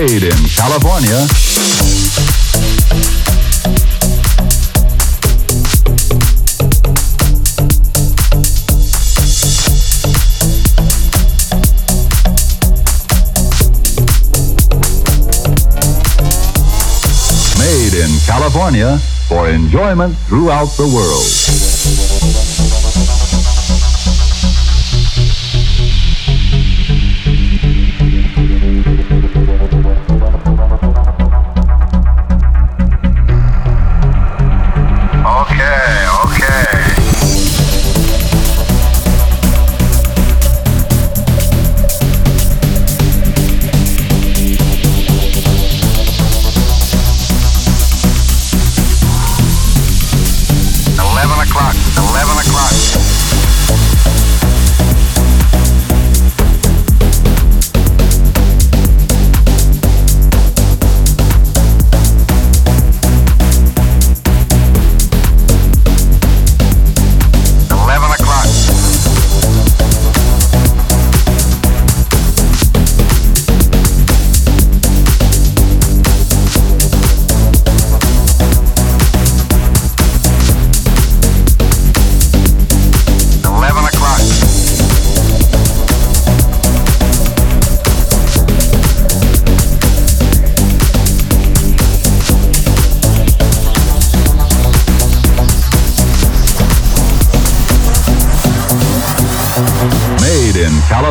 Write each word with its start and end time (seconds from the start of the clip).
in 0.00 0.30
California. 0.56 1.26
Made 17.58 17.92
in 17.92 18.18
California 18.24 18.96
for 19.28 19.50
enjoyment 19.50 20.16
throughout 20.26 20.68
the 20.78 20.90
world. 20.94 21.39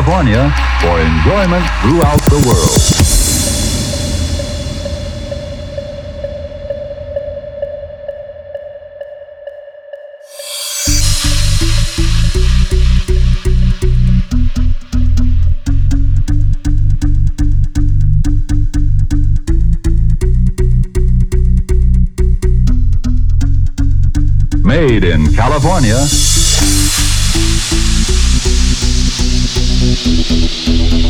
California 0.00 0.50
for 0.80 0.98
enjoyment 0.98 1.62
throughout 1.82 2.20
the 2.30 2.40
world. 2.48 2.80
Made 24.64 25.04
in 25.04 25.34
California. 25.34 26.06
Thank 30.02 31.04
you. 31.04 31.09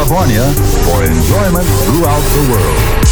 California 0.00 0.46
for 0.86 1.04
enjoyment 1.04 1.68
throughout 1.84 2.22
the 2.32 2.50
world. 2.50 3.09